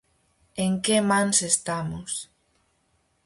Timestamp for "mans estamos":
1.09-2.11